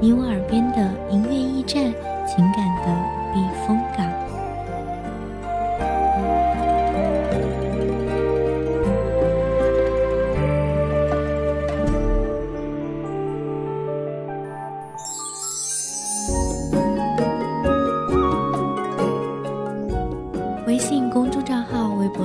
[0.00, 1.92] 你我耳边的音乐驿站，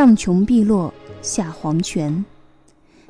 [0.00, 2.24] 上穷碧落下黄泉，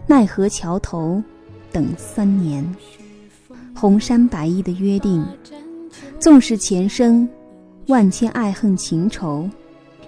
[0.09, 1.23] 奈何桥头
[1.71, 2.69] 等三年。
[3.73, 5.25] 红衫白衣的约定，
[6.19, 7.29] 纵使前生
[7.87, 9.49] 万千爱恨情仇，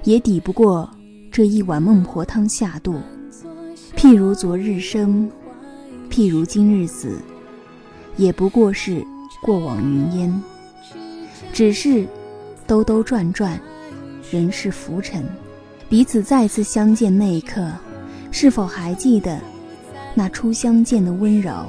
[0.02, 0.90] 也抵不过
[1.30, 2.96] 这一碗孟婆汤下肚。
[3.96, 5.30] 譬如昨日生，
[6.10, 7.16] 譬如今日死，
[8.16, 9.06] 也不过是
[9.40, 10.42] 过往云烟。
[11.52, 12.04] 只是
[12.66, 13.56] 兜兜转转，
[14.32, 15.24] 人世浮沉。
[15.92, 17.70] 彼此再次相见那一刻，
[18.30, 19.38] 是否还记得
[20.14, 21.66] 那初相见的温柔？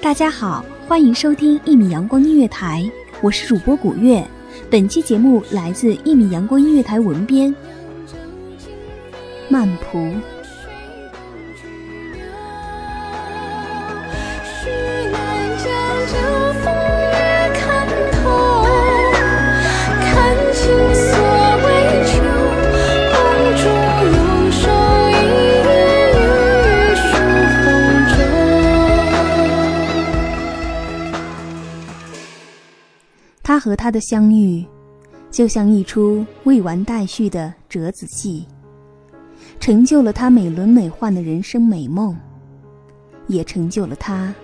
[0.00, 2.88] 大家好，欢迎收听一米阳光音乐台，
[3.22, 4.24] 我是主播古月。
[4.70, 7.52] 本期节目来自一米阳光音乐台文编
[9.48, 10.14] 曼蒲。
[33.64, 34.62] 和他的相遇，
[35.30, 38.44] 就像一出未完待续的折子戏，
[39.58, 42.14] 成就了他美轮美奂的人生美梦，
[43.26, 44.34] 也成就了他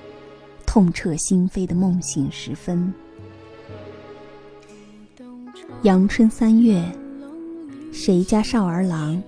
[0.64, 2.90] 痛彻心扉的梦醒时分。
[5.82, 6.82] 阳春三月，
[7.92, 9.22] 谁家少儿郎？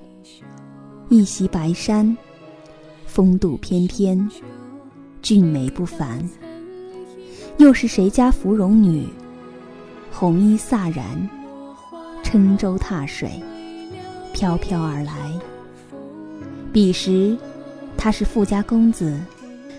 [1.10, 2.16] 一袭白衫，
[3.04, 4.26] 风度翩翩，
[5.20, 6.26] 俊美不凡。
[7.58, 9.06] 又是谁家芙蓉女？
[10.12, 11.28] 红衣飒然，
[12.22, 13.42] 撑舟踏水，
[14.32, 15.12] 飘飘而来。
[16.72, 17.36] 彼时，
[17.96, 19.18] 他是富家公子，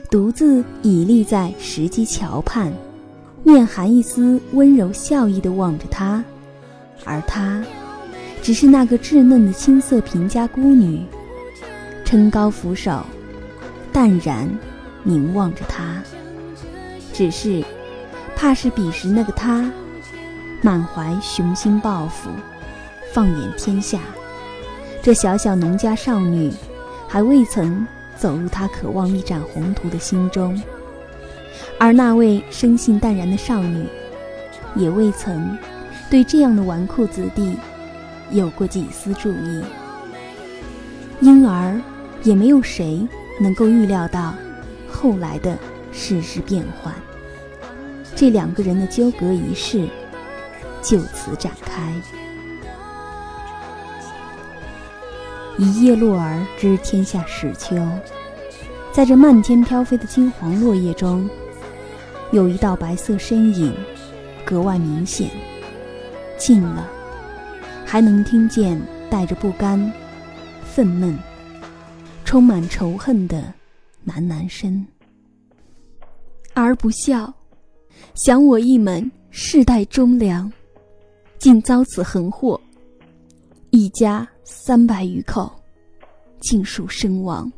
[0.09, 2.73] 独自倚立在石矶桥畔，
[3.43, 6.23] 面含一丝温柔笑意地望着他，
[7.05, 7.63] 而他，
[8.41, 11.05] 只是那个稚嫩的青涩贫家孤女，
[12.03, 13.05] 撑高扶手，
[13.93, 14.49] 淡然
[15.03, 16.03] 凝望着他。
[17.13, 17.63] 只是，
[18.35, 19.71] 怕是彼时那个他。
[20.65, 22.29] 满怀雄心抱负，
[23.13, 23.99] 放眼天下，
[25.01, 26.49] 这小小农家少女，
[27.05, 27.85] 还未曾
[28.15, 30.57] 走入他渴望一展宏图的心中；
[31.77, 33.85] 而那位生性淡然的少女，
[34.73, 35.57] 也未曾
[36.09, 37.57] 对这样的纨绔子弟
[38.31, 39.61] 有过几丝注意。
[41.19, 41.77] 因而，
[42.23, 43.05] 也没有谁
[43.37, 44.33] 能够预料到
[44.89, 45.57] 后来的
[45.91, 46.93] 世事变幻。
[48.15, 49.89] 这两个人的纠葛一世。
[50.83, 51.81] 就此展开。
[55.57, 57.75] 一叶落而知天下始秋，
[58.91, 61.29] 在这漫天飘飞的金黄落叶中，
[62.31, 63.73] 有一道白色身影，
[64.43, 65.29] 格外明显。
[66.37, 66.89] 近了，
[67.85, 69.93] 还能听见带着不甘、
[70.63, 71.15] 愤懑、
[72.25, 73.53] 充满仇恨的
[74.07, 74.85] 喃喃声
[76.55, 77.31] ：“儿不孝，
[78.15, 80.51] 想我一门世代忠良。”
[81.43, 82.57] 竟遭此横祸，
[83.71, 85.51] 一家三百余口，
[86.39, 87.51] 尽数身亡。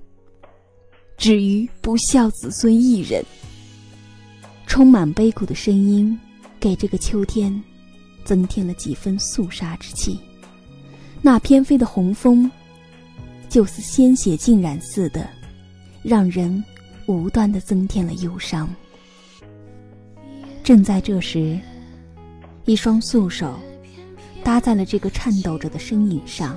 [1.19, 3.23] 只余不孝子孙一人。
[4.65, 6.19] 充满悲苦的声音，
[6.59, 7.63] 给这个秋天
[8.23, 10.19] 增添了几分肃杀之气。
[11.21, 12.49] 那翩飞的红枫，
[13.49, 15.29] 就似鲜血浸染似的，
[16.01, 16.63] 让人
[17.05, 18.67] 无端的增添了忧伤。
[20.63, 21.59] 正在这时，
[22.65, 23.53] 一双素手
[24.45, 26.56] 搭在了这个颤抖着的身影上，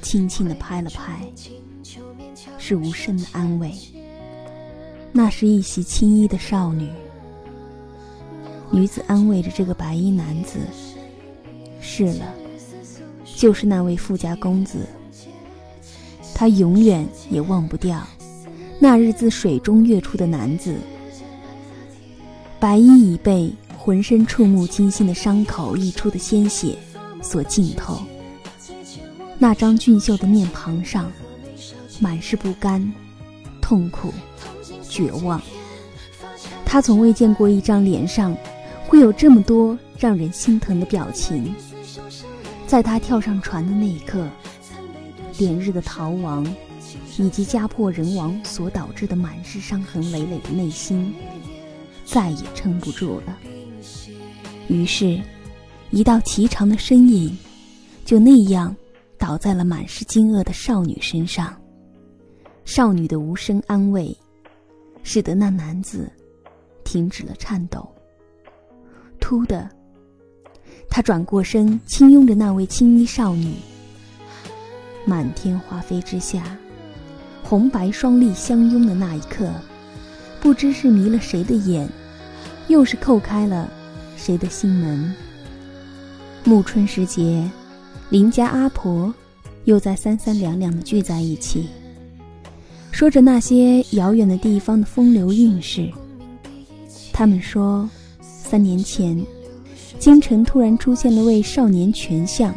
[0.00, 1.20] 轻轻的拍了拍，
[2.56, 3.70] 是无声的安慰。
[5.12, 6.88] 那是一袭青衣的少女，
[8.70, 10.58] 女子安慰着这个白衣男子。
[11.82, 12.34] 是了，
[13.36, 14.86] 就是那位富家公子。
[16.34, 18.02] 他永远也忘不掉
[18.78, 20.78] 那日自水中跃出的男子。
[22.58, 23.52] 白衣已被
[23.88, 26.76] 浑身触目惊心的伤口溢出的鲜血
[27.22, 28.02] 所浸透，
[29.38, 31.10] 那张俊秀的面庞上
[31.98, 32.92] 满是不甘、
[33.62, 34.12] 痛苦。
[34.90, 35.40] 绝望。
[36.66, 38.36] 他从未见过一张脸上
[38.86, 41.54] 会有这么多让人心疼的表情。
[42.66, 44.28] 在他跳上船的那一刻，
[45.38, 46.46] 连日的逃亡
[47.16, 51.14] 以及家破人亡所导致的满是伤痕累累的内心，
[52.04, 53.38] 再也撑不住了。
[54.68, 55.20] 于是，
[55.90, 57.36] 一道颀长的身影
[58.04, 58.74] 就那样
[59.18, 61.54] 倒在了满是惊愕的少女身上。
[62.64, 64.16] 少女的无声安慰。
[65.04, 66.06] 使得那男子
[66.84, 67.88] 停止了颤抖。
[69.18, 69.66] 突的，
[70.90, 73.54] 他转过身，轻拥着那位青衣少女。
[75.06, 76.58] 满天花飞之下，
[77.42, 79.50] 红白双丽相拥的那一刻，
[80.42, 81.88] 不知是迷了谁的眼，
[82.66, 83.72] 又是叩开了
[84.18, 85.14] 谁的心门。
[86.44, 87.48] 暮春时节，
[88.10, 89.14] 邻家阿婆
[89.64, 91.68] 又在三三两两的聚在一起。
[92.90, 95.88] 说着那些遥远的地方的风流韵事。
[97.12, 97.88] 他们说，
[98.20, 99.24] 三年前，
[99.98, 102.54] 京城突然出现了位少年权相，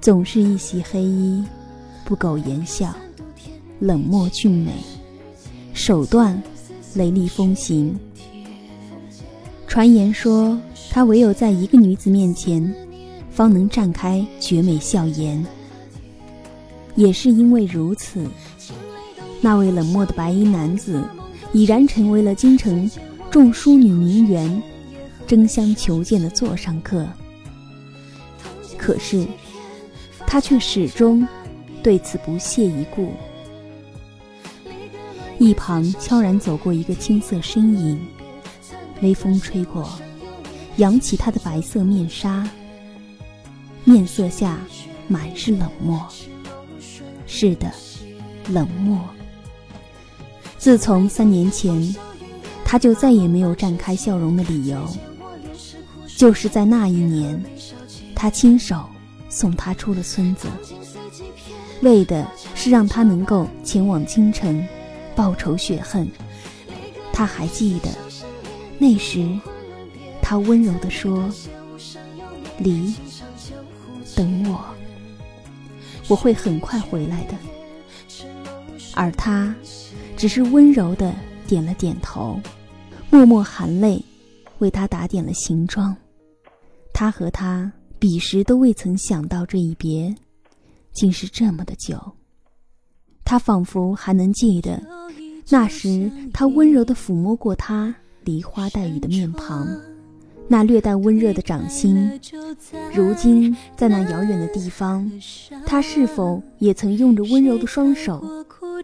[0.00, 1.44] 总是一袭黑衣，
[2.04, 2.94] 不苟言笑，
[3.78, 4.72] 冷漠俊美，
[5.74, 6.40] 手段
[6.94, 7.96] 雷厉风行。
[9.78, 10.58] 传言说，
[10.90, 12.74] 他唯有在一个女子面前，
[13.30, 15.46] 方能绽开绝美笑颜。
[16.96, 18.26] 也是因为如此。
[19.40, 21.00] 那位冷漠的白衣男子，
[21.52, 22.90] 已然成为了京城
[23.30, 24.60] 众淑女名媛
[25.28, 27.06] 争相求见的座上客。
[28.76, 29.24] 可是，
[30.26, 31.24] 他却始终
[31.84, 33.12] 对此不屑一顾。
[35.38, 37.96] 一旁悄然走过一个青涩身影，
[39.02, 39.88] 微风吹过，
[40.76, 42.48] 扬起他的白色面纱，
[43.84, 44.58] 面色下
[45.06, 46.06] 满是冷漠。
[47.26, 47.70] 是的，
[48.48, 48.98] 冷漠。
[50.56, 51.94] 自从三年前，
[52.64, 54.86] 他就再也没有绽开笑容的理由。
[56.16, 57.40] 就是在那一年，
[58.14, 58.84] 他亲手
[59.28, 60.48] 送他出了村子，
[61.82, 64.66] 为的是让他能够前往京城
[65.14, 66.10] 报仇雪恨。
[67.12, 67.88] 他还记得，
[68.78, 69.38] 那时
[70.22, 71.28] 他温柔地说
[72.58, 72.94] ：“离，
[74.16, 74.64] 等我，
[76.08, 77.34] 我会很快回来的。”
[78.94, 79.54] 而他。
[80.16, 81.14] 只是温柔地
[81.46, 82.40] 点了点头，
[83.08, 84.04] 默默含泪，
[84.58, 85.96] 为他打点了行装。
[86.92, 90.12] 他和他彼时都未曾想到这一别，
[90.92, 92.00] 竟是这么的久。
[93.24, 94.82] 他仿佛还能记得，
[95.50, 97.94] 那时他温柔地抚摸过他
[98.28, 99.66] 梨花带雨的面庞，
[100.48, 102.20] 那略带温热的掌心。
[102.94, 105.10] 如今在那遥远的地方，
[105.64, 108.22] 他是否也曾用着温柔的双手？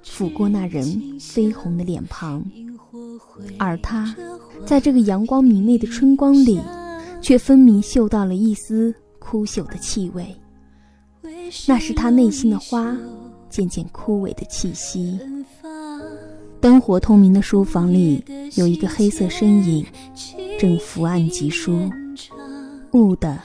[0.03, 0.87] 抚过那人
[1.21, 2.43] 绯红的脸庞，
[3.59, 4.17] 而他，
[4.65, 6.59] 在这个阳光明媚的春光里，
[7.21, 10.35] 却分明嗅到了一丝枯朽的气味。
[11.69, 12.97] 那是他内心的花
[13.51, 15.21] 渐渐枯萎的气息。
[16.65, 19.85] 灯火通明的书房里，有一个黑色身影，
[20.59, 21.91] 正伏案疾书。
[22.93, 23.39] 雾的，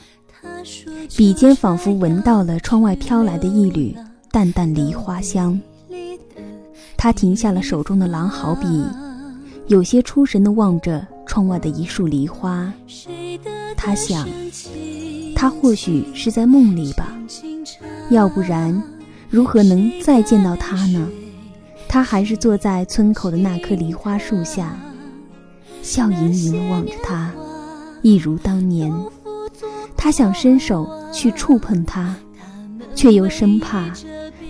[1.17, 3.93] 笔尖仿佛闻到了窗外飘来的一缕
[4.31, 5.59] 淡淡梨花香。
[6.95, 8.85] 他停下了手中的狼毫笔，
[9.67, 12.71] 有些出神地望着窗外的一束梨花。
[13.75, 14.29] 他想，
[15.35, 17.13] 他或许是在梦里吧，
[18.11, 18.81] 要不然，
[19.29, 21.05] 如何能再见到他呢？
[21.89, 24.77] 他还是坐在村口的那棵梨花树下，
[25.81, 27.34] 笑盈盈地望着他，
[28.03, 28.93] 一如当年。
[29.98, 32.15] 他想伸手去触碰他，
[32.96, 33.91] 却又生怕，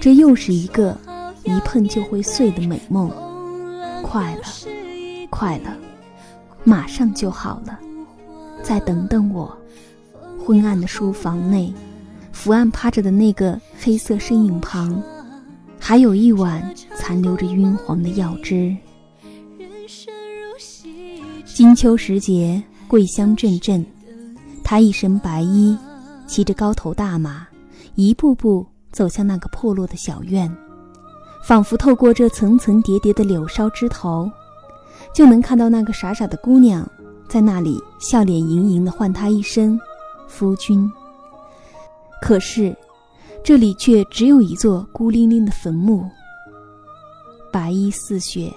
[0.01, 0.96] 这又是一个。
[1.46, 3.10] 一碰就会碎的美梦。
[4.03, 4.41] 快了，
[5.29, 5.75] 快了，
[6.65, 7.79] 马上就好了。
[8.62, 9.58] 再等等我。
[10.46, 11.74] 昏暗的书房内，
[12.34, 15.01] 伏案趴着的那个黑色身影旁，
[15.79, 18.75] 还有一碗残留着晕黄的药汁。
[21.45, 23.86] 金秋时节，桂香阵阵。
[24.63, 25.75] 他一身白衣，
[26.27, 27.48] 骑着高头大马，
[27.95, 30.50] 一步步走向那个破落的小院，
[31.43, 34.29] 仿佛透过这层层叠叠的柳梢枝头，
[35.12, 36.88] 就能看到那个傻傻的姑娘
[37.27, 39.79] 在那里笑脸盈盈的唤他一声
[40.29, 40.89] “夫君”。
[42.21, 42.75] 可是，
[43.49, 46.07] 这里却只有一座孤零零的坟墓。
[47.51, 48.53] 白衣似雪，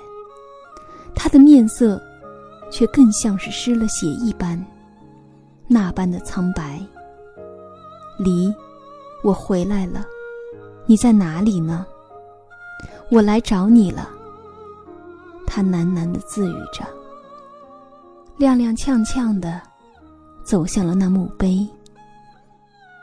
[1.14, 1.98] 他的面色
[2.70, 4.62] 却更像是失了血一般。
[5.66, 6.78] 那般的苍白。
[8.18, 8.54] 离，
[9.24, 10.04] 我回来了，
[10.84, 11.86] 你在哪里呢？
[13.10, 14.10] 我来找你了。
[15.46, 16.84] 他喃喃的自语着，
[18.38, 19.58] 踉踉跄跄的
[20.44, 21.66] 走向了那墓碑。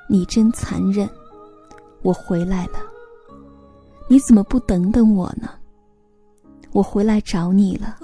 [0.08, 1.10] 你真残忍，
[2.01, 2.79] 我回来了，
[4.08, 5.50] 你怎么不等等我呢？
[6.72, 7.98] 我回来找你了。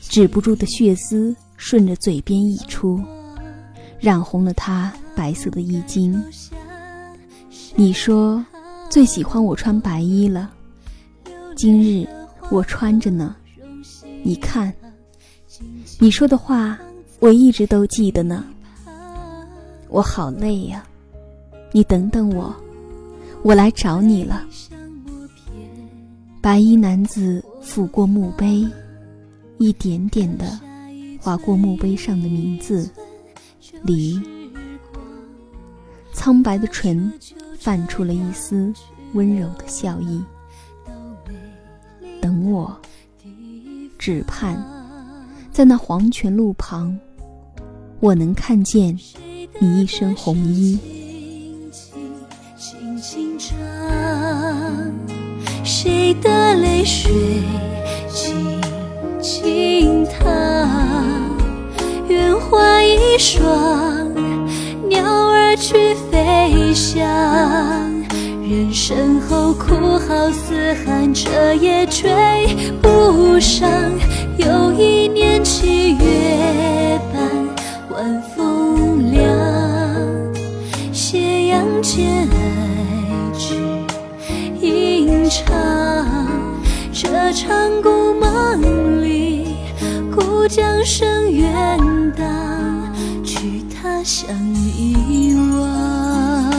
[0.00, 3.02] 止不住的血丝顺着嘴边溢出。
[3.98, 6.22] 染红了她白色的衣襟。
[7.74, 8.44] 你说
[8.88, 10.50] 最喜欢我穿白衣了，
[11.54, 12.08] 今日
[12.50, 13.36] 我穿着呢。
[14.22, 14.74] 你看，
[15.98, 16.78] 你说的话
[17.20, 18.44] 我一直都记得呢。
[19.88, 20.84] 我好累呀，
[21.72, 22.54] 你等等我，
[23.42, 24.44] 我来找你了。
[26.40, 28.66] 白衣男子抚过墓碑，
[29.58, 30.58] 一点点的
[31.20, 32.90] 划过墓碑上的名字。
[33.82, 34.20] 离，
[36.12, 37.12] 苍白的唇
[37.58, 38.72] 泛出了一丝
[39.12, 40.22] 温柔的笑意。
[42.20, 42.74] 等我，
[43.98, 44.62] 只盼
[45.52, 46.98] 在那黄泉路旁，
[48.00, 48.98] 我能看见
[49.58, 50.78] 你一身红衣。
[55.82, 57.10] 谁的泪水
[58.06, 58.60] 轻
[59.18, 60.68] 轻淌？
[62.06, 64.12] 愿化一双
[64.90, 67.02] 鸟儿去飞翔，
[68.42, 72.10] 人身后哭号嘶喊，这也追
[72.82, 73.66] 不上。
[74.36, 77.19] 又一年七月半，
[87.32, 89.54] 长故梦里，
[90.12, 91.78] 故桨声远
[92.16, 92.26] 荡。
[93.24, 94.36] 去他乡
[94.76, 96.49] 遗忘。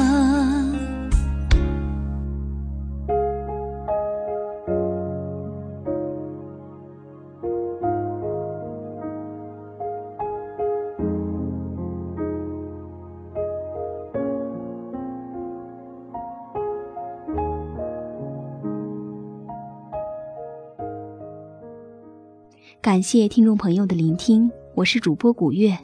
[22.82, 24.50] 感谢听众朋友的聆听。
[24.74, 25.78] 我是主播古月，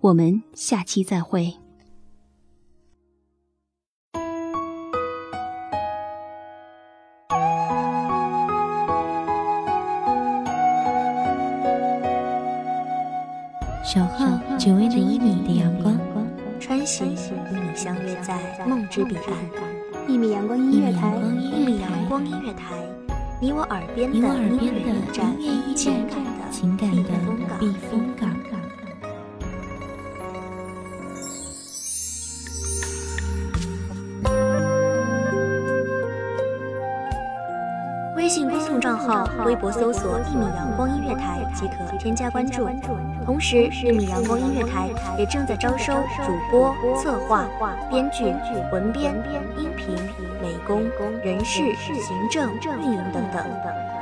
[0.00, 1.54] 我们下期再会。
[13.84, 14.26] 守候
[14.58, 15.96] 只为那一米的阳光，
[16.58, 20.08] 穿行与你相约在梦之彼岸。
[20.08, 22.74] 一米阳光音乐台，一米阳光音乐台，
[23.40, 24.30] 你我耳边的音乐
[24.90, 25.32] 驿站，
[26.50, 27.10] 情感的
[27.58, 28.28] 避风港。
[38.16, 42.68] 微信公众账号、微博搜索“一米阳光音乐台”即可添加关注。
[43.24, 44.88] 同时，一米阳光音乐台
[45.18, 45.92] 也正在招收
[46.24, 47.44] 主播、策划、
[47.90, 48.24] 编剧、
[48.70, 49.14] 文编、
[49.56, 49.96] 音频、
[50.40, 50.84] 美工、
[51.24, 53.44] 人事、行政、运营等等。